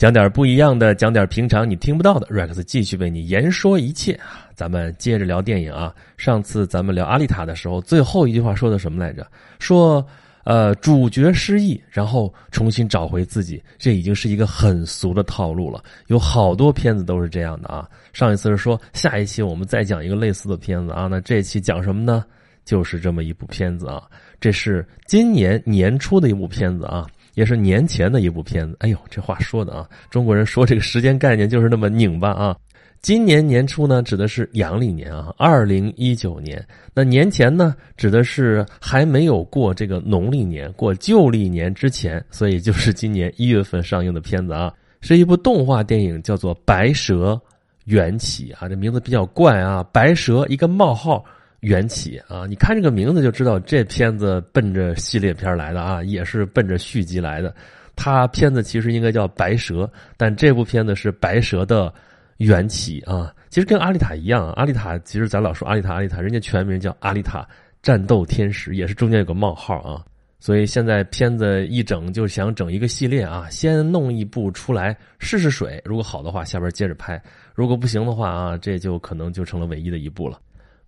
[0.00, 2.26] 讲点不一样的，讲点平常你听不到的。
[2.28, 4.48] Rex 继续为你言说一切啊！
[4.54, 5.94] 咱们接着聊电影啊。
[6.16, 9.26] 上次咱们聊阿丽塔的时候，最后一句话说的什么来着？
[9.58, 10.02] 说
[10.44, 15.84] 呃，主角失忆，然后重新找回自己，这已经是一个很俗的套路了。
[16.06, 17.86] 有好多片子都是这样的啊。
[18.14, 22.24] 上一次是说下一期我们再讲一个类似的片子啊，那这期讲什么呢？
[22.64, 24.04] 就是这么一部片子啊。
[24.40, 27.06] 这是今年年初的一部片子啊。
[27.34, 28.76] 也是年前的一部片子。
[28.80, 32.56] 哎呦，这话说的啊，中国人说这个时间概念就是那么拧巴啊。
[33.02, 36.62] 今年年初呢，指的是阳历年啊，二零一九年。
[36.92, 47.40] 那年前呢，指的是还没有过这个农历年，过旧历年之前，所以就是今年一月份上映的片子啊，是一部动画电影，叫做《白蛇
[47.86, 51.24] 缘起》啊，这名字比较怪啊，白蛇一个冒号。
[51.60, 52.46] 缘起啊！
[52.48, 57.54] 你看这个名字就知道，这片子奔着系列片来的啊，也是奔着续集来的。
[57.96, 59.84] 它片子其实应该叫《白蛇》，
[60.16, 61.92] 但这部片子是《白蛇的
[62.38, 63.34] 缘起》啊。
[63.50, 67.46] 其实跟阿丽塔一样，阿丽塔其实咱老说阿丽塔，阿丽塔，人家全名叫《阿丽塔
[67.82, 70.02] 战斗天使》，也是中间有个冒号啊。
[70.38, 77.18] 所以现在片子一整就想整一个系列啊，先弄一部出来试试水，如果好的话，下边接着拍；
[77.54, 80.40] 如果不行的话啊，这就可能就成了唯一的一部了。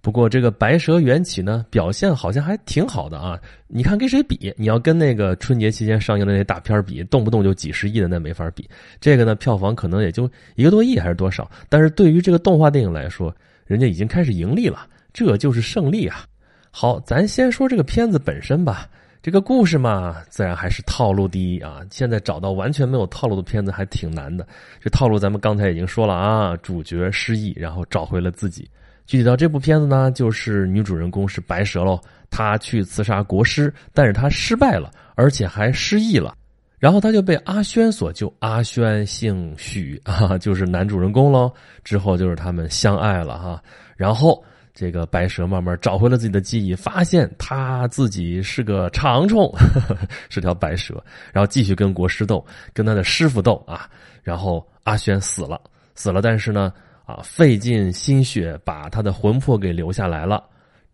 [0.03, 3.39] 不过这个《白蛇缘起》呢，表现好像还挺好的啊！
[3.69, 4.53] 你看跟谁比？
[4.59, 8.69] 你要跟那个春节期间上映的那大片比，动不动就几十亿的，那没法比。
[9.01, 11.49] 这个呢，票房可能也就一个多亿还是多少？
[11.69, 13.33] 但是对于这个动画电影来说，
[13.65, 16.27] 人家已经开始盈利了，这就是胜利啊！
[16.73, 18.89] 好，咱先说这个片子本身吧。
[19.23, 21.81] 这个故事嘛，自然还是套路第一啊！
[21.93, 24.45] 现在找到完全没有套路的片子还挺难的。
[24.81, 28.69] 这套路咱们刚才已经说了啊，主角失忆，然后找回了自己。
[29.05, 32.01] 具体到这部片子呢，就是女主人公是白蛇喽，
[32.31, 36.35] 她去刺杀国师，但是她失败了，而且还失忆了，
[36.79, 38.33] 然后她就被阿轩所救。
[38.39, 41.53] 阿轩姓许啊，就是男主人公喽。
[41.85, 43.63] 之后就是他们相爱了哈，
[43.97, 49.53] 然后这个白蛇慢慢找回了自己的记忆，发现他自己是个长虫，
[50.31, 53.91] 是条白蛇，然后继续跟国师斗，跟他的师傅斗啊。
[54.23, 55.61] 然后阿轩死了，
[55.97, 56.73] 死了，但是呢。
[57.05, 60.43] 啊，费尽心血把他的魂魄给留下来了，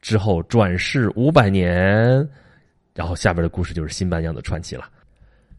[0.01, 2.29] 之后转世五百年，
[2.95, 4.89] 然后下边的故事就是新白娘子传奇了。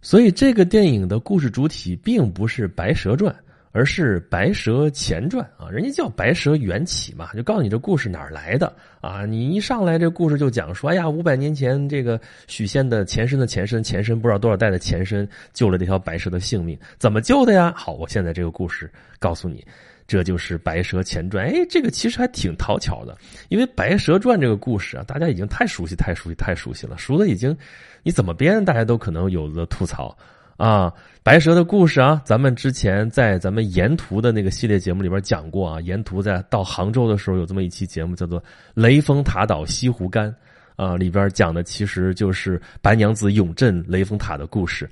[0.02, 3.34] 所以这个电影的故事主体并不是《白蛇传》，
[3.72, 9.26] 而是《白蛇前传》啊，人家叫《白蛇缘起》嘛，就告诉你这故事哪儿来的啊。
[9.26, 17.74] 你一上来这故事就讲说，哎呀，五百年前这个许仙的前身的前身前身，不知道多少代的前身救了这条白蛇的性命，怎么救的呀？
[17.76, 18.90] 好，我现在这个故事
[19.20, 19.64] 告诉你。
[20.10, 23.16] 这就是《白蛇前传》哎，这个其实还挺讨巧的，
[23.50, 27.56] 因为《白蛇传》这个故事啊，大家已经太熟悉、太熟悉、太熟悉了，熟的已经，
[28.02, 30.18] 你怎么编，大家都可能有的吐槽
[30.58, 30.92] 啊。
[31.22, 35.80] 白蛇的故事啊，咱们之前在咱们沿途的那个系列节目里边讲过啊。
[35.82, 38.42] 沿途在到杭州的时候，有这么一期节目叫做
[38.74, 40.28] 《雷峰塔岛西湖干》
[40.76, 44.90] 啊，里边讲的其实就是白娘子永镇雷峰塔的故事。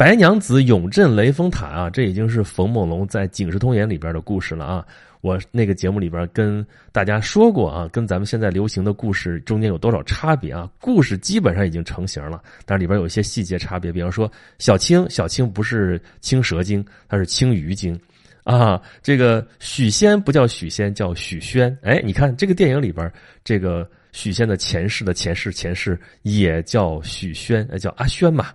[0.00, 4.86] 白娘子永镇雷峰塔啊，这已经是冯梦龙在《警世通言》里边的故事了啊！
[5.20, 10.70] 我那个节目里边跟大家说过啊，跟咱们现在流行的故事中间有多少差别啊？
[10.80, 18.00] 故事基本上已经成型了，但是里边有一些细节差别，比方说小青，小青不是青蛇精，它是青鱼精
[18.42, 18.80] 啊。
[19.02, 21.76] 这个许仙不叫许仙，叫许宣。
[21.82, 23.12] 哎，你看这个电影里边，
[23.44, 28.46] 这个许仙的前世的前世前世也叫许宣，叫阿宣嘛。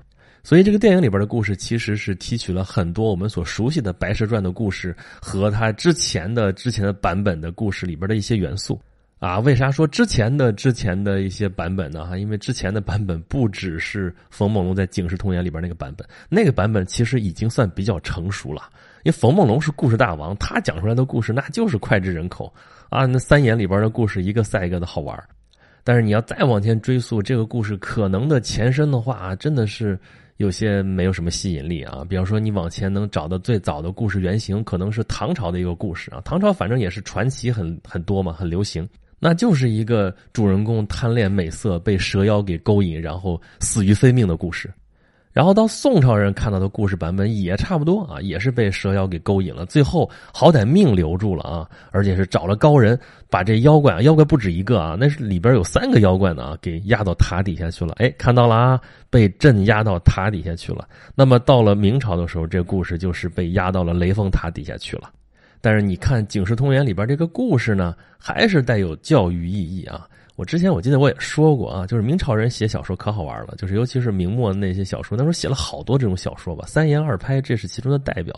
[0.46, 8.80] 所以这个电影里边的故事其实是提取了很多我们所熟悉的《白蛇传》的故事和它之前的之前的版本的故事里边的一些元素
[9.18, 9.40] 啊。
[9.40, 12.06] 为啥说之前的之前的一些版本呢？
[12.06, 18.70] 哈，因为之前的版本不只是冯梦龙在《警世通言》里边那个版本，那个版本其实已经算比较成熟了。
[19.04, 22.54] 因为冯梦龙是故事大王，他讲出来的故事那就是脍炙人口
[22.90, 23.08] 啊。
[23.08, 25.20] 那三眼里边的故事一个赛一个的好玩
[25.84, 30.00] 但是你要再往前追溯这个故事可能的前身的话，真的是。
[30.38, 36.22] 有些没有什么吸引力啊，比方说你往前能找到最早的故事原型，可能是唐朝的一个故事啊。
[36.26, 38.88] 唐朝反正也是传奇很很多嘛，很流行，
[39.18, 44.70] 那就是一个主人公贪恋美色，被蛇妖给勾引，然后死于非命的故事。
[45.36, 52.98] 然后到宋朝人看到的故事版本也差不多啊，也是被蛇妖给勾引了，最后好歹命留住了啊，而且是找了高人
[53.30, 57.94] 把这妖怪啊，妖怪不止一个啊，那是里边有三个妖怪呢啊，给压到塔底下去了。
[57.98, 58.80] 哎，看到了啊，
[59.10, 60.88] 被镇压到塔底下去了。
[61.16, 65.12] 那么到了明朝的时候，这故事就是被压到了雷峰塔底下去了。
[65.60, 70.08] 但是你看《警世通言》里边这个故事呢，还是带有教育意义啊。
[70.36, 78.38] 我之前我记得我也说过啊，就是明朝人写小说可好玩了，就是尤其是明末那些小说，那时候写了好多这种小说吧，三言二拍，这是其中的代表。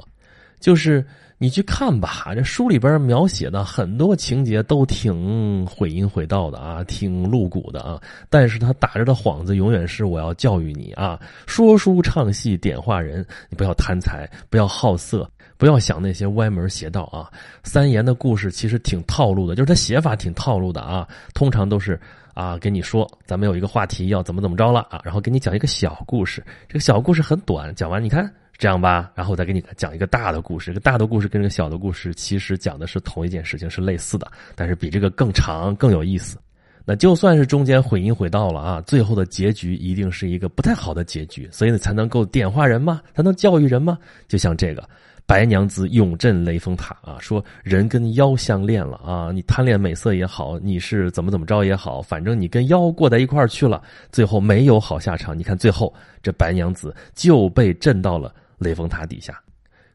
[0.59, 1.05] 就是
[1.39, 8.01] 你去看吧，这书里边描写的很多情节都挺毁淫毁道的啊，挺露骨的啊。
[8.27, 17.29] 但是他打着的幌子永远是我要教育你啊，说书唱戏点化人，你不要贪财，不要好色，不要想那些歪门邪道啊。
[17.63, 21.99] 三言的故事其实挺套路的，就是他写法挺套路的啊，通常都是
[22.33, 28.27] 啊跟你说咱们有一个话题要怎么怎么着了啊，然后给你讲一个小故事，这个小故事很短，讲完你看。
[28.57, 30.71] 这样吧，然后再给你讲一个大的故事。
[30.71, 36.39] 这个大的故事跟这个小的故事其实讲的是同一件事情，是类似的，但是比这个更长更有意思。
[36.89, 43.97] 那就算是中间毁音毁道了啊，最后的结局一定是一个不太好的结局，所以呢才能够点化人嘛，才能教育人嘛。
[44.27, 44.87] 就像这个
[45.25, 55.37] 白娘子永镇雷峰塔啊，说人跟妖相恋了啊，你贪恋美色也好，你是怎么怎么着也好，反正你跟妖过在一块儿去了，最后没有好下场。
[55.37, 55.93] 你看最后
[56.23, 58.33] 这白娘子就被震到了。
[58.57, 59.39] 雷峰塔底下，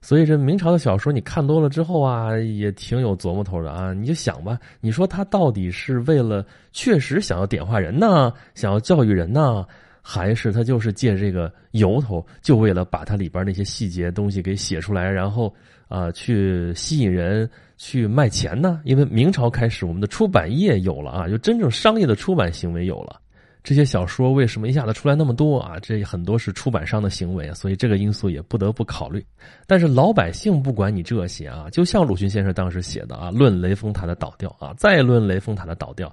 [0.00, 3.92] 所以这明朝的小说你看多了之后啊，也挺有琢磨头的啊。
[3.92, 9.66] 你就想吧，你说他到底是为了确实想要点化人呢，想要教育人呢，
[10.00, 15.52] 还是他就是借这个由头，就为了把它里边那些细节东西给写出来，然后
[15.88, 18.80] 啊去吸引人去卖钱呢？
[18.84, 23.20] 因为明朝开始，我们的出版业有了啊，就真正商业的出版行为有了。
[23.64, 25.78] 这些小说为什么一下子出来那么多啊？
[25.80, 29.24] 这很多是出版商的行为，所以这个因素也不得不考虑。
[29.66, 36.12] 但是老百姓不管你这些啊，就像鲁迅先生当时写的啊，《论雷峰塔的倒掉》啊，再论雷峰塔的倒掉，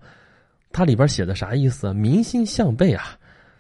[0.72, 1.94] 它里边写的啥意思啊？
[1.94, 3.18] 民心向背啊，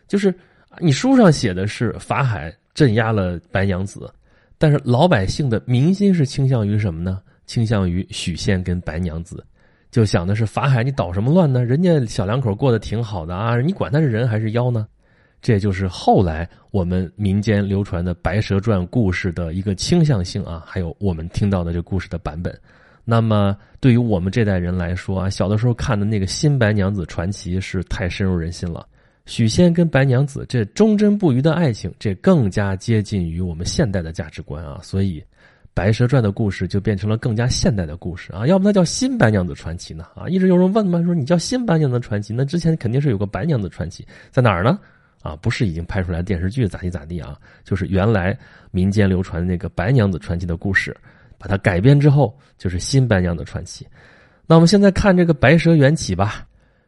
[0.08, 0.32] 就是
[0.78, 4.08] 你书上写的是法海镇压了白娘子，
[4.60, 7.22] 但是老百姓的民心是倾向于什么呢？
[7.48, 9.44] 倾向于许仙跟白娘子。
[9.92, 11.66] 就想的是法海，你捣什么乱呢？
[11.66, 14.88] 人家小两口过得挺好的啊，你管他是人还是妖呢？
[15.42, 22.56] 这就是后来我们民间流传的《白蛇传》故事的一个倾向性啊，还有我们听到的这故事的版本。
[23.04, 28.86] 那么对于我们这代人来说啊，小的时候看的那个新白娘子传奇是太深入人心了。
[29.26, 35.20] 许仙跟白娘子这忠贞不渝的爱情，这更加接近于我们现代的价值观啊，所以。
[35.74, 40.06] 《白蛇传》的故事就变成了更加现代的故事啊，要不那叫新白娘子传奇呢？
[40.16, 44.78] 啊，一直有人问嘛，说你叫新白娘子传奇，那之前肯定是有个白娘子传奇在哪儿呢？
[45.22, 47.38] 啊，不是已经拍出来电视剧咋地咋地啊？
[47.64, 48.38] 就是原来
[48.72, 50.96] 民间流传的那个白娘子传奇的故事，
[51.38, 53.88] 把它改编之后就是新白娘子传奇。
[54.48, 56.46] 那我们现在看这个白蛇缘起吧，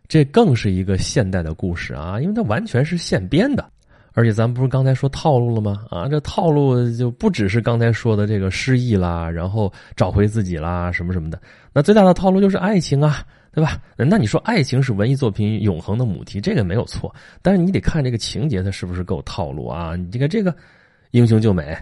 [0.08, 3.70] 这更是一个现代的故事啊，因为它完全是现编的。
[4.14, 5.86] 而且咱不是刚才说套路了吗？
[5.90, 11.40] 啊，这套路就不只是刚才说的这个失忆啦，然后找回自己啦，什么什么的。
[11.74, 13.80] 那最大的套路就是爱情啊，对吧？
[13.96, 17.14] 那你说爱情是文艺作品永恒的母题，这个没有错。
[17.42, 19.96] 但是你得看这个情节它是不是够套路啊？
[20.12, 20.54] 你看这个
[21.12, 21.78] 英雄救美，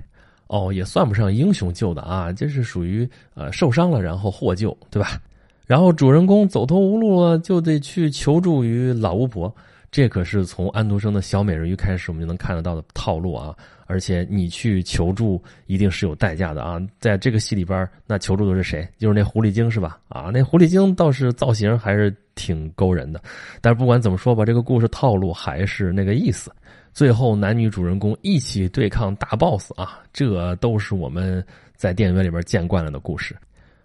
[0.47, 5.19] 哦，也算不上英雄救的啊，这是属于呃受伤了然后获救，对吧？
[5.65, 9.53] 然后主人公走投无路了，就得去求助于老巫婆。
[9.91, 13.55] 这可是从安徒生的小美人鱼开始，我们就能看得到的套路啊！
[13.87, 16.79] 而且你去求助，一定是有代价的啊！
[16.99, 18.87] 在这个戏里边，那求助的是谁？
[18.99, 19.99] 就是那狐狸精是吧？
[20.09, 23.19] 啊，那狐狸精倒是造型还是挺勾人的。
[23.61, 26.51] 但是不管怎么说吧，这个故事套路还是那个意思。
[26.93, 31.43] 最后男女主人公一起对抗大 boss 啊，这都是我们
[31.75, 33.35] 在电影院里边见惯了的故事。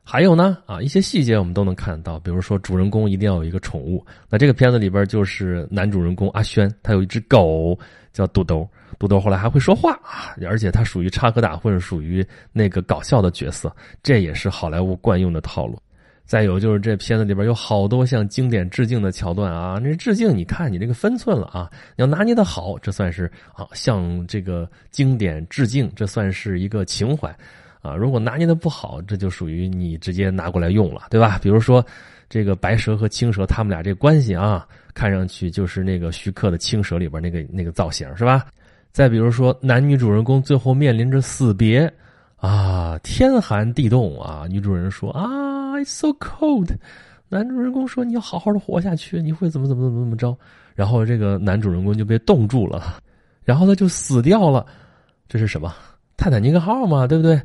[0.07, 4.05] 还有呢，啊，一些细节我们都能看到，比如说主人公一定要有一个宠物。
[4.29, 7.77] 那这个片子里边就是男主人公阿轩，他有一只狗
[8.13, 8.69] 叫肚兜，
[8.99, 15.79] 肚兜后来还会说话啊，而且他属于插科打诨，属于那个搞笑的角色，这也是好莱坞惯用的套路。
[16.27, 27.35] 再有就是这片子里边有好多向经典致敬的桥段啊，那致敬你看你这个分寸了啊，你要拿捏的好，这算是啊向这个经典致敬，这算是一个情怀。
[27.85, 31.39] 啊，如果拿捏的不好，这就属于你直接拿过来用了，对吧？
[31.43, 31.85] 比如说，
[32.31, 38.47] 这个白蛇和青蛇他们俩这关系啊，看上去就是那个徐克的青蛇里边那个那个造型，是吧？
[38.91, 41.93] 再比如说，男女主人公最后面临着死别，
[42.37, 46.71] 啊，天寒地冻啊，女主人说啊，it's so cold，
[47.29, 50.35] 男主人公说你要好好的活下去，你会怎么怎么怎么怎么着？
[50.75, 52.97] 然后这个男主人公就被冻住了，
[53.45, 54.65] 然后他就死掉了，
[55.29, 55.75] 这是什么？
[56.17, 57.39] 泰坦尼克号嘛，对不对？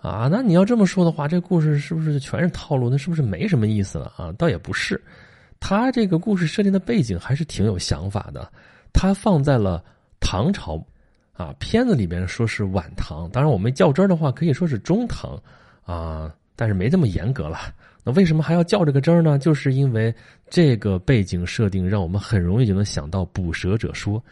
[0.00, 2.88] 啊，那你要这么说的话，这故事是不是全是套路？
[2.88, 4.32] 那是不是没什么意思了啊？
[4.38, 5.00] 倒也不是，
[5.58, 8.50] 他这个故事设定的背景还是挺有想法的。
[8.92, 9.82] 他放在了
[10.20, 10.80] 唐朝，
[11.32, 15.40] 啊，片子里边说是晚唐，当然我们较真儿的话可以说是中唐，
[15.84, 17.58] 啊，但是没这么严格了。
[18.04, 19.36] 那为什么还要较这个真儿呢？
[19.36, 20.14] 就是因为
[20.48, 24.22] 这个背景设定，让我们很容易就能想到捕蛇者说。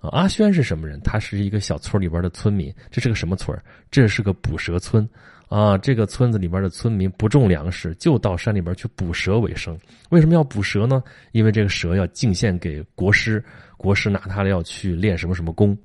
[0.00, 1.00] 啊，阿轩是什么人？
[1.02, 2.74] 他是一个小村里边的村民。
[2.90, 3.56] 这是个什么村
[3.90, 5.08] 这是个捕蛇村。
[5.48, 9.76] 啊，这个村子里边的村民不种粮食，就到山里边去捕蛇为生。
[10.10, 11.02] 为什么要捕蛇呢？
[11.32, 13.44] 因为这个蛇要敬献给国师，
[13.76, 15.76] 国师拿它要去练什么什么功。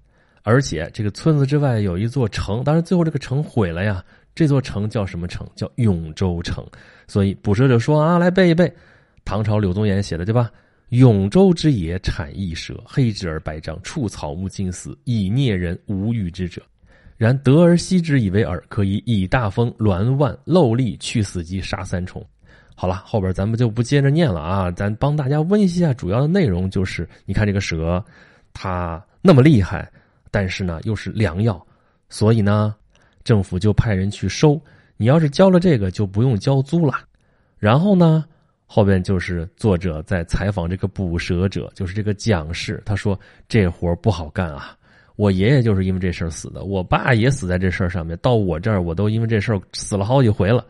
[0.43, 4.05] 而且这个村子之外有一座城，当然最后这个城毁了呀。
[4.35, 5.47] 这座城叫什么城？
[5.55, 6.63] 叫永州城。
[7.07, 8.71] 所以捕蛇者说啊，来背一背，
[9.23, 10.51] 唐朝柳宗元写的对吧？
[10.95, 16.61] 永州之野产异蛇，黑质而白章，触草木尽死，以孽人无欲之者。
[17.17, 22.25] 然得而息之以为饵，可以以大风鸾万漏力去死鸡杀三虫。
[22.75, 28.03] 好了，后边咱们就不接着念了啊，咱帮大家温习一下主要的内容，就是你看这个蛇，
[28.53, 29.91] 它那么厉害，
[30.31, 31.61] 但是呢又是良药，
[32.09, 32.73] 所以呢
[33.25, 34.57] 政府就派人去收。
[34.95, 36.93] 你要是交了这个，就不用交租了。
[37.57, 38.23] 然后呢，
[38.65, 44.75] 后边就是作者在采访这个捕蛇者，就是这个蒋氏，他说这活不好干啊。
[45.15, 48.17] 我爷爷就是因为这事儿死的，我爸也死在这事儿上面。
[48.21, 50.65] 到我这儿，我都因为这事儿死了好几回了。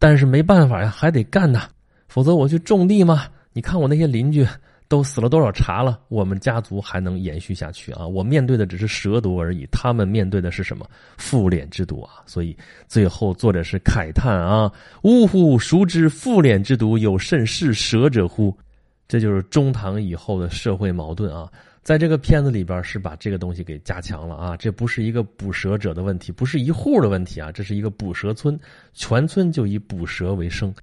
[0.00, 1.68] 但是没办法呀，还得干呐，
[2.08, 3.26] 否则我去种地嘛。
[3.52, 4.44] 你看我那些邻居
[4.88, 8.06] 都死了多少茬了，我们家族还能延续下去啊？
[8.06, 12.22] 我面对的只是蛇毒而已，他们面对的是什么复脸之毒啊？
[12.24, 14.72] 所以最后作者是慨叹啊
[15.04, 18.56] ：“呜呼，孰知复脸之毒有甚是蛇者乎？”
[19.06, 21.50] 这就是中唐以后的社会矛盾啊。
[21.82, 28.58] 在这个片子里边是把这个东西给加强了啊，这不是一个捕蛇者的问题，不是一户的问题啊，这是一个捕蛇村，
[28.92, 30.74] 全村就以捕蛇为生。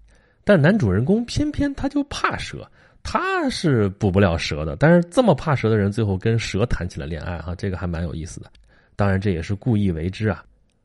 [0.44, 2.68] 但男主人公偏偏他就怕蛇，
[3.06, 4.76] 他是捕不了蛇的。
[4.76, 8.52] 但是这么怕蛇的人，最后跟蛇谈起了恋爱啊，这个还蛮有意思的。
[8.98, 10.44] 当然这也是故意为之啊。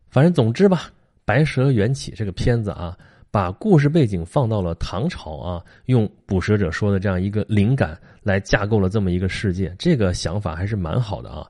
[0.08, 0.82] 反正总之吧，
[1.24, 2.96] 《白蛇缘起》这个片子啊。
[3.32, 11.46] 把故事背景放到了唐朝啊，用捕蛇者说的这样一个灵感来架构了这么一个世界，这个想法还是蛮好的啊。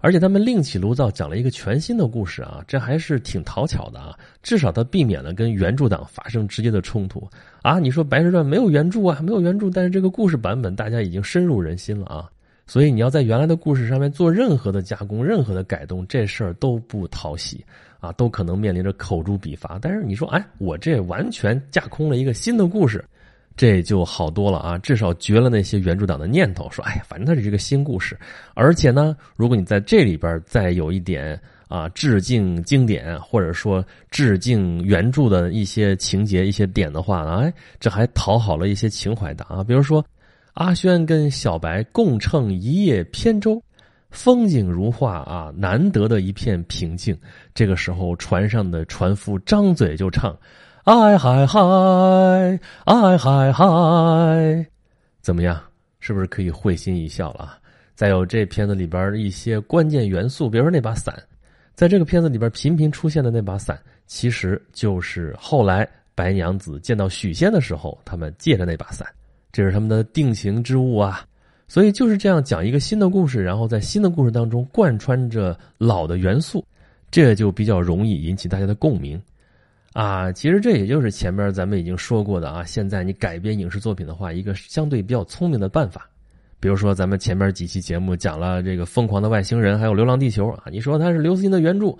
[0.00, 4.18] 而且他们另起炉灶讲了一个全新的故事啊，这还是挺讨巧的啊。
[4.42, 7.28] 至少他避免了跟原著党发生直接的冲突
[7.62, 7.78] 啊。
[7.78, 12.28] 你说《白蛇传》没有原著啊，没有原著，但是这个故事版本大家已经深入人心了啊。
[12.66, 17.64] 所以你要在原来的故事上面做任何的加工、任何的改动，这事儿都不讨喜。
[17.98, 19.78] 啊，都可能面临着口诛笔伐。
[19.78, 23.04] 但是你说，哎，我这完全架空了一个新的故事，
[23.56, 24.78] 这就好多了啊！
[24.78, 28.18] 至少绝了那些原著党的念头，说，哎呀，反正它是一个新故事。
[28.54, 31.38] 而且呢，如果你在这里边再有一点
[31.68, 39.62] 啊致敬经典，或者说致敬原著的一些情节、一些点的话呢，哎，这还讨好了一些情怀党啊。
[39.62, 40.04] 比如说，
[40.54, 43.62] 阿轩跟小白共乘一叶扁舟。
[44.10, 47.16] 风景如画啊，难得的一片平静。
[47.54, 50.36] 这个时候，船上的船夫张嘴就唱
[50.84, 51.60] ：“哎嗨嗨，
[52.84, 54.66] 哎嗨嗨。”
[55.20, 55.60] 怎么样？
[56.00, 57.58] 是不是可以会心一笑了？
[57.94, 61.14] 再有这片子里边一些关键元素，比如说那把伞，
[61.74, 69.06] 在这个片子里边频频出现的那把伞，其实就是后来白娘子见到许仙的时候，他们借的那把伞，
[69.52, 71.22] 这是他们的定情之物啊。
[71.68, 76.64] 所以就是这样讲一个新的故事，然后在新的故事当中贯穿着老的元素，
[77.10, 79.20] 这就比较容易引起大家的共鸣，
[79.92, 82.64] 啊，其实这也就是前面咱们已经说过的啊。
[82.64, 86.08] 现在你改编影视作品的话，一个相对比较聪明的办法，
[86.60, 91.96] 比如说咱们前面几期节目讲了这个《疯狂的外星人》，还有《流浪地球》啊，你说它是刘慈欣的原著，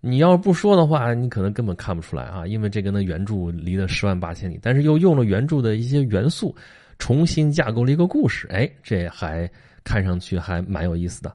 [0.00, 6.54] 你要不说的话，你可能根本看不出来啊，因为这跟那原著离了十万八千里，但是又用了原著的一些元素。
[6.98, 9.50] 重新架构了一个故事，哎，这还
[9.82, 11.34] 看上去还蛮有意思的。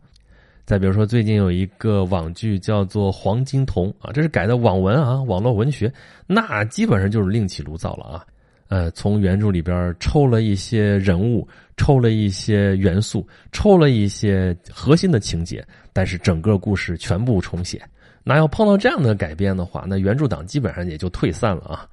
[0.68, 5.90] 再比如说，最近有一个网剧叫做《黄金瞳》啊，这是改的网文啊，网络文学，
[6.28, 8.26] 那基本上就是另起炉灶了啊。
[8.68, 11.48] 呃，从原著里边抽了一些人物，
[11.78, 17.82] 抽了一些元素，抽了一些核心的情节，但是整个故事全部重写。
[18.26, 21.88] 那要碰到这样的改编的话，那原著党基本上也就退散了啊。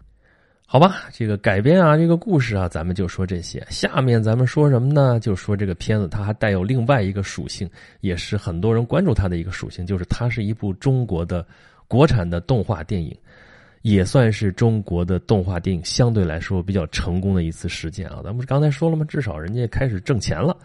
[0.75, 3.65] 好吧，这个改编啊，这个故事啊，咱们就说这些。
[3.71, 5.21] 下面咱们说什么呢？
[5.21, 11.47] 就说这个片子，它还带有另外一个属性，也是很多人关注它的一个属性，就是它是一部中国的
[11.87, 13.17] 国产的动画电影，
[13.83, 18.21] 也算是中国的动画电影相对来说比较成功的一次实践啊。
[18.25, 19.07] 咱们刚才说了吗？
[19.09, 20.57] 至少人家开始挣钱了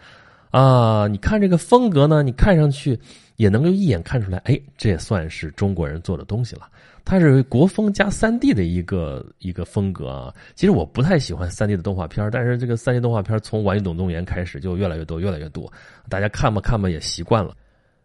[0.50, 1.06] 啊！
[1.08, 2.98] 你看这个风格呢，你看上去
[3.36, 6.62] 也能够一眼看出来，哎，这也算是中国人做的东西了。
[7.04, 10.34] 它是国风加三 D 的一个一个风格啊。
[10.54, 15.72] 其实我不太喜欢三 D 的动画片，但是这个三 D 动画片从《玩具总动员》开始就越来越多，越来越多。
[16.08, 17.54] 大家看吧看吧也习惯了。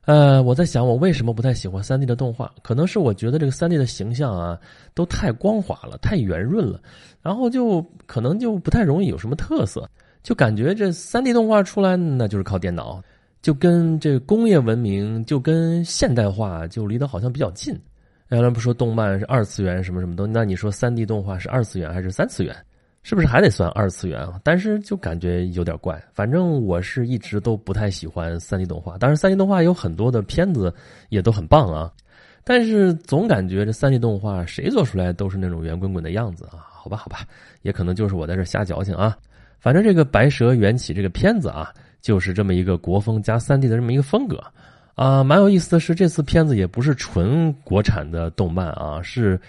[0.06, 2.52] 呃，我在想，我为什么不太喜欢三 D 的动画？
[2.62, 4.58] 可能是我觉得这个三 D 的形象啊，
[4.94, 6.80] 都太光滑了，太圆润了，
[7.24, 9.90] 然后就可能就不太容易有什么特色，
[10.25, 13.00] 就感觉这三 D 动画出来那就是靠电脑，
[13.44, 17.79] 就跟这工业文明，就跟现代化就离得好像比较近。
[18.29, 22.55] 原来不说动漫是二次元什么什么东西，那你说三 D 动画是二次元还是三次元？
[23.03, 24.41] 是不是还得算二次元啊？
[24.44, 26.03] 但是就感觉有点怪。
[26.12, 30.74] 反正我是一直都不太喜欢三 D 动画，当然三 D 动画有很多的片子
[31.10, 31.94] 也都很棒啊。
[32.44, 36.65] 但是总感觉这三 D 动画谁做出来都是那种圆滚滚的样子啊。
[36.72, 37.20] 好吧，好吧，
[37.62, 39.15] 也可能就是我在这瞎矫情啊。
[39.65, 44.39] 反正这个《白蛇缘起》这个片子啊，就是这么一个国风加三 D 的这么一个风格
[44.93, 45.24] 啊。
[45.24, 49.41] 蛮有意思的是，这次片子也不是纯国产的动漫啊，是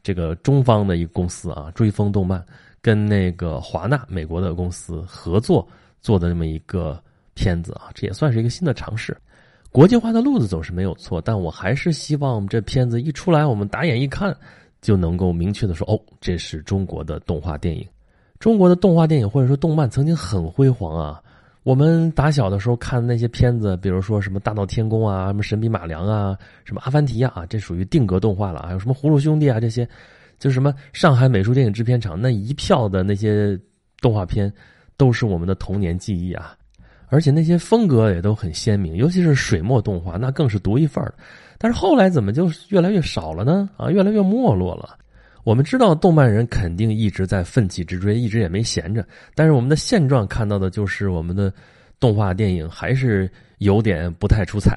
[0.00, 2.40] 这个中方的一个公司啊，追风动漫。
[2.80, 5.66] 跟那个华纳美国的公司合作
[6.00, 7.02] 做的这么一个
[7.34, 9.16] 片子啊，这也算是一个新的尝试。
[9.72, 14.32] 国际化的路子总是没有错，但我还是希望这片子一出来，我们打眼一看
[14.80, 17.84] 就能够明确的说，哦，这是中国的动画电影。
[18.44, 21.18] 中国的动画电影或者说动漫曾经很辉煌啊。
[21.62, 28.62] 我们打小的时候看的那些片子，比如说什么《大闹天宫》啊，什么《神笔马良》啊，什么《阿凡提》啊，这属于定格动画了。
[28.66, 29.88] 还有什么《葫芦兄弟》啊这些。
[30.38, 33.58] 就什么上海美术电影制片厂那一票的那些
[34.02, 34.52] 动画片，
[34.98, 36.54] 都是我们的童年记忆啊！
[37.08, 41.14] 而且那些风格也都很鲜明，尤其是水墨动画，那更是独一份儿。
[41.56, 43.70] 但是后来怎么就越来越少了呢？
[43.78, 44.98] 啊，越来越没落了。
[45.44, 49.06] 我们知道动漫人肯定一直在奋起直追，一直也没闲着。
[49.34, 51.52] 但是我们的现状看到的就是我们的
[52.00, 54.76] 动画电影还是有点不太出彩。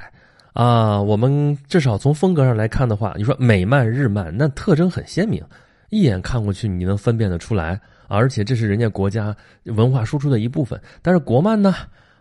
[0.54, 5.44] 啊，我们至少从风格上来看的话，你说美漫、日漫，那特征很鲜明，
[5.90, 10.82] 一眼看过去你能分辨得出来，而且这是人家国家文化输出的一部分。
[11.04, 11.76] 但是国漫呢，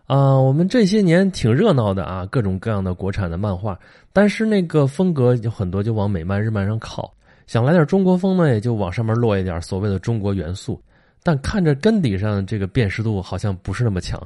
[0.05, 3.77] 啊，我们这些年挺热闹的啊，各种各样的国产的漫画，
[4.13, 7.11] 但是那个风格有很多就往美漫、日漫上靠，
[7.47, 10.79] 想来点中国风呢，也就往上面落一点所谓的中国元素，
[11.23, 14.21] 但看着根底上这个辨识度好像不是那么强。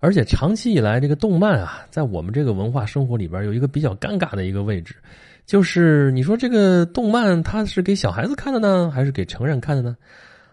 [0.00, 4.94] 而且长期以来，这个动漫啊，在我们这个文化生活里边有一个比较尴尬的一个位置，
[5.44, 9.96] 就是你说这个动漫它是给小孩子看的呢，还是给成人看的呢？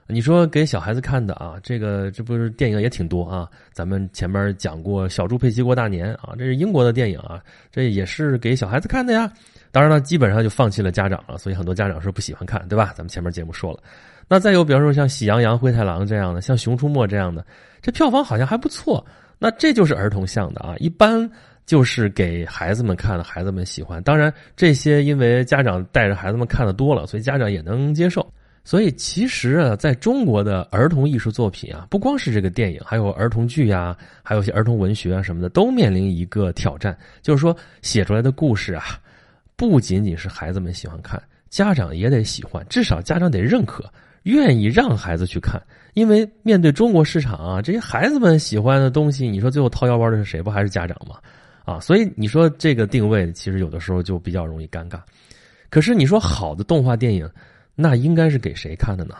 [0.07, 3.49] 你说给小孩子看的啊，这个这不是电影也挺多啊？
[3.73, 9.32] 咱们前面讲过《小猪佩奇过大年》啊，这是英国的电影啊，这也是给小孩子看的呀。
[9.71, 12.93] 当然了，基本上就放弃了家长了，所以很多家长是不喜欢看，对吧？
[12.95, 13.80] 咱们前面节目说了。
[14.27, 17.43] 那再有，比方说像《喜羊羊灰太狼》这样的，像《熊出没》这样的，
[17.82, 19.03] 这票房好像还不错。
[19.39, 21.27] 那这就是儿童向的啊，一般
[21.65, 24.01] 就是给孩子们看的，孩子们喜欢。
[24.03, 28.25] 当然，这些因为家长带着孩子们看的多了，所以家长也能接受。
[28.65, 38.99] 所以其实啊，在中国的儿童艺术作品啊，不光是这个电影，还有儿童剧啊，还有些儿童文学啊什么的，都面临一个挑战，就是说写出来的故事啊，
[39.56, 43.89] 不仅仅是孩子们喜欢看，家长也得喜欢，至少家长得认可。
[44.23, 45.62] 愿意让孩子去看，
[45.93, 50.41] 因为面对中国市场啊，这些孩子们喜欢的东西，你说最后掏腰包的是谁？
[50.41, 51.17] 不还是家长吗？
[51.63, 54.99] 啊，所以你说这个定位其实有的时候就比较容易尴尬。
[55.69, 57.30] 可是你说好的动画电影，
[57.75, 59.15] 那应该是给谁看的呢？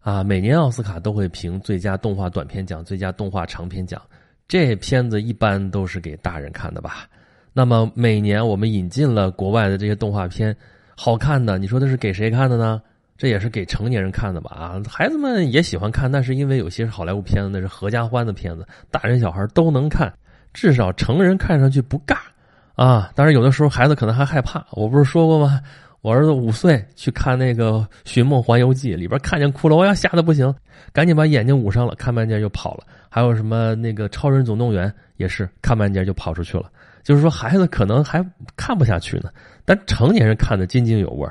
[0.00, 4.00] 啊，每年奥斯卡都会评最佳动画短片奖、最佳动画长片奖，
[4.48, 7.06] 这片子一般都是给大人看的吧？
[7.52, 10.56] 那么每年我们引进了国外的这些动画片，
[10.96, 12.80] 好看的，你说的是给谁看的呢？
[13.18, 14.50] 这也是给成年人看的吧？
[14.56, 20.10] 啊，孩子们也喜欢看，那是因为有些是好莱坞片子，那是合家欢的片子，大人小孩都能看，
[20.54, 22.16] 至少成人看上去不尬
[22.74, 23.12] 啊。
[23.14, 24.64] 当然，有的时候孩子可能还害怕。
[24.70, 25.60] 我不是说过吗？
[26.02, 27.72] 我儿子五岁去看那个
[28.04, 30.54] 《寻梦环游记》，里边看见骷髅呀，吓得不行，
[30.92, 32.84] 赶紧把眼睛捂上了，看半截就跑了。
[33.08, 36.70] 还有什么那个《超人总动员》也是看半截就跑出去了。
[37.02, 38.24] 就是说，孩子可能还
[38.56, 39.30] 看不下去呢，
[39.64, 41.28] 但成年人看的津津有味。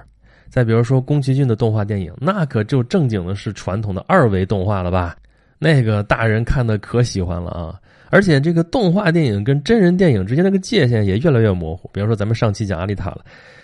[0.49, 5.15] 再比如说宫崎骏的动画电影，那可就正经的是传统的二维动画了吧？
[5.57, 7.79] 那个大人看的可喜欢了啊！
[8.09, 11.89] 而且这个动画电影跟真人电影之间那个界限也越来越模糊。
[11.93, 13.21] 比方说咱们上期讲阿丽塔了，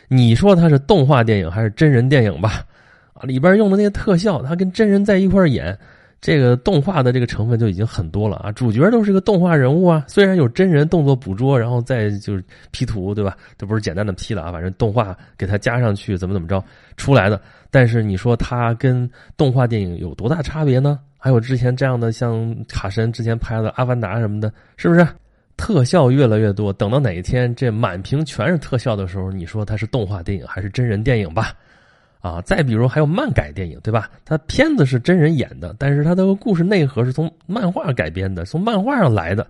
[0.07, 2.65] 你说它是动画电影还是真人电影吧？
[3.13, 5.77] 啊，里边用的那些特效，它跟真人在一块演。
[6.21, 13.37] 这个动画的这个成分就已经很多了啊，主角都是个动画人物啊，虽然有真人动作捕捉，然后再就是 P 图，对吧？
[13.59, 16.63] 这不是简单的 P 了啊，反正动画给它加上去，怎么怎么着
[16.97, 17.39] 出来的。
[17.75, 20.97] 但是你说它跟动画电影有多大差别呢？
[21.17, 25.05] 还有之前这样的像卡神之前拍的《阿凡达》什么的，是不是？
[25.57, 31.53] 特效越来越多，等到哪一天这满屏全是特效的时候，你说它是动画电影还是真人电影吧？
[32.21, 34.09] 啊，再比如还有漫改电影，对吧？
[34.23, 39.45] 它片子是真人演的，但是它的故事内核是从漫画改编的，从漫画上来的。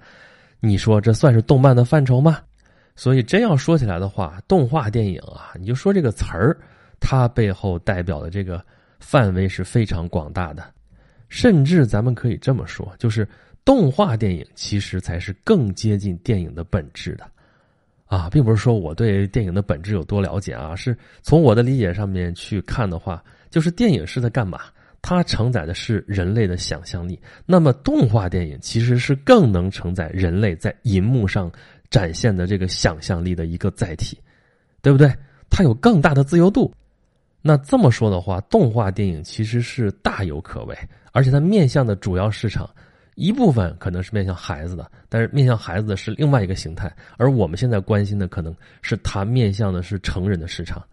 [0.59, 2.39] 你说这算是动漫的范畴吗？
[2.95, 6.57] 所以真要说起来的话，动画电影啊，你就说这个词儿，
[6.99, 8.63] 它背后代表的这个
[8.99, 10.63] 范围是非常广大的，
[11.29, 13.27] 甚至咱们可以这么说，就是
[13.63, 17.25] 动画电影其实才是更接近电影的本质的，
[18.05, 24.61] 啊，并不是说我对电影的本质有多了解啊，是从我的理解上面去看的话，就是电影是在干嘛？
[25.01, 31.51] 它承载的是人类的想象力，那么动画电影其实是更能承载人类在银幕上。
[31.91, 34.17] 展现的这个想象力的一个载体，
[34.81, 35.09] 对不对？
[35.51, 36.73] 它有更大的自由度。
[37.47, 40.75] 那这么说的话，动画电影其实是大有可为，
[41.11, 42.67] 而且它面向的主要市场
[43.13, 46.91] 一部分可能是面向孩子的，但是面向孩子的是另外一个形态。
[47.17, 50.83] 而我们现在关心的可能是它面向的是成人的市场。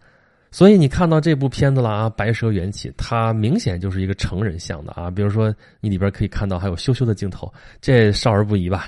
[0.51, 5.09] 所以你看到这部片子了啊，《白蛇缘起》，它明显就是一个成人向的啊。
[5.09, 8.87] 比如说，你里边可以看到还有羞羞的镜头，这少儿不宜吧？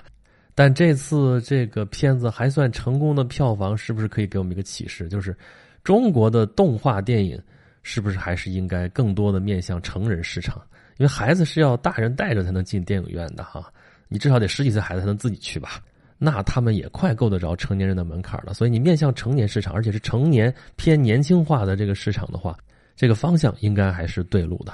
[0.54, 5.10] 但这次这个片子还算成功的票房，是不是可以给我们一个启示？
[5.10, 5.36] 就是
[5.84, 7.42] 中国的动画电影
[7.88, 10.60] 是不是还是应该更多的面向成人市场？
[10.98, 13.72] 因为孩子是要大人带着才能进电影院的哈，
[14.08, 15.80] 你至少得十几岁孩子才能自己去吧？
[16.18, 18.56] 那他们也快够得着成年人的门槛了。
[18.56, 22.58] 所以你面向成年市场，而且是成年偏年轻化的这个市场的话，
[22.96, 24.74] 这个方向应该还是对路的。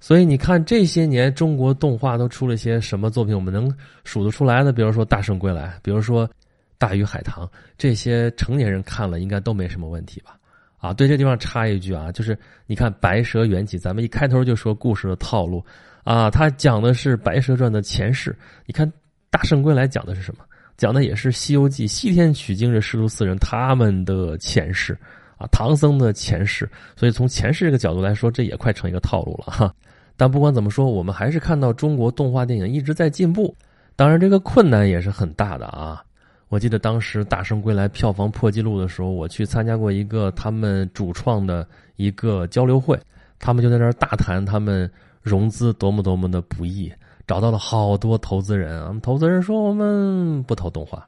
[0.00, 3.34] 所以你看，这些年中国动画都出了些什么作品？
[3.34, 3.70] 我们能
[4.04, 6.26] 数得出来的，比如说《大圣归来》，比如说
[6.78, 7.44] 《大鱼海棠》，
[7.76, 10.37] 这些成年人看了应该都没什么问题吧？
[10.78, 15.64] 啊，对，这地方插一句啊，就是你看《白蛇缘起》，咱们一开头就说故事的套路
[16.04, 18.36] 啊，它讲的是《白蛇传》的前世。
[18.64, 18.86] 你看
[19.28, 20.44] 《大圣归来》讲的是什么？
[20.76, 24.96] 讲的也是《西游记》西天取经的师徒四人他们的前世
[25.36, 26.70] 啊，唐僧的前世。
[26.94, 29.74] 所以从前世这个角度来说，这也快成一个套路了哈。
[30.16, 33.52] 但不管怎么说，我们还是看到中国动画电影一直在进步。
[33.96, 36.04] 当然，这个困难也是很大的啊。
[36.48, 42.98] 我记得当时《大圣归来》票房破纪录的时候，我去参加过一个他们主创的一个交流会，
[43.38, 46.90] 他们就在那儿大谈他们融资多么多么的不易，
[47.26, 48.96] 找到了好多投资人啊。
[49.02, 51.06] 投资人说：“我们不投动画，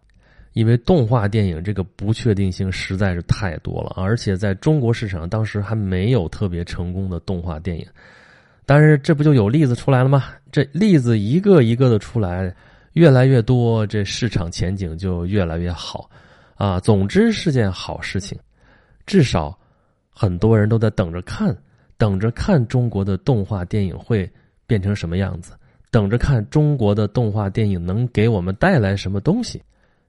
[0.52, 7.86] 因为动画电影这个不确定性实在是太多了，而且在中国市场当时还没有特别成功的动画电影。”
[8.66, 10.24] 但是这不就有例子出来了吗？
[10.52, 12.54] 这例子一个一个的出来，
[12.94, 16.10] 越来越多，这市场前景就越来越好，
[16.56, 18.38] 啊，总之是件好事情。
[19.06, 19.56] 至少
[20.10, 21.56] 很多人都在等着看，
[21.96, 24.30] 等着看中国的动画电影会
[24.66, 25.52] 变成什么样子，
[25.90, 29.62] 等着看中国的动画电影能给我们带来什么东西。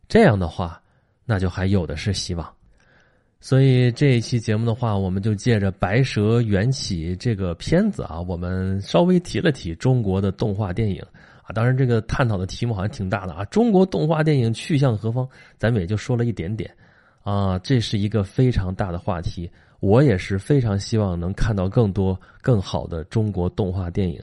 [0.07, 0.81] 这样的话，
[1.25, 2.47] 那就还有的是希望。
[3.39, 11.03] 所以这一期节目的话，我们就借着《白蛇缘起》这个片子啊，我们稍微提了提中国的动画电影。
[11.51, 13.43] 当然，这个探讨的题目好像挺大的啊。
[13.45, 15.27] 中国动画电影去向何方？
[15.57, 16.69] 咱们也就说了一点点
[17.23, 17.59] 啊。
[17.59, 24.21] 这是一个非常大的话题，我也是非常希望能看到更多更好的中国动画电影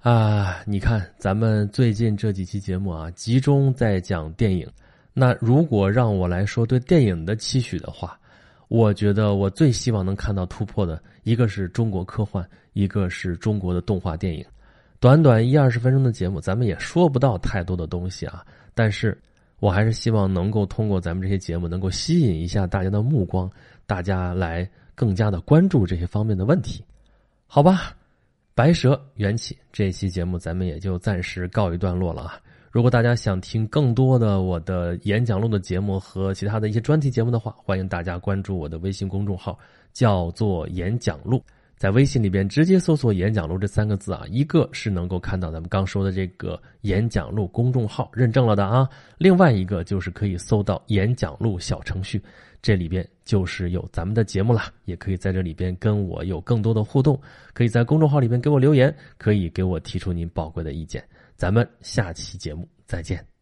[0.00, 0.62] 啊。
[0.66, 4.68] 你看，咱们最近这几期节目啊，集中在讲电影。
[5.12, 8.18] 那如果让我来说对电影的期许的话，
[8.68, 14.44] 我觉得我最希望能看到突破的一个是中国科幻，一个是中国的动画电影。
[15.06, 18.44] 短短一二十分钟的节目，咱们也说不到太多的东西啊。
[18.74, 19.16] 但是
[19.60, 23.48] 我还是希望能够通过咱们这些节目，能够吸引一下大家的目光，
[23.86, 26.82] 大家来更加的关注这些方面的问题，
[27.46, 27.94] 好吧？
[28.52, 32.40] 白蛇缘起这期节目，咱们也就暂时告一段落了啊。
[32.72, 39.56] 如果大家想听更多的我的演讲录的节目和其他的一些专题节目的话，欢迎大家关注我的微信公众号，
[39.92, 41.40] 叫做“演讲录”。
[41.76, 52.22] 在微信里边直接搜索“演讲录”这三个字啊，一个是能够看到咱们刚说的这个“演讲录”公众号认证了的啊，另外一个就是可以搜到“演讲录”小程序，
[52.62, 57.20] 这里边就是有咱们的节目了，也可以在这里边跟我有更多的互动，
[57.52, 61.04] 可以在公众号里边给我留言，可以给我提出您宝贵的意见。
[61.36, 63.35] 咱们下期节目再见。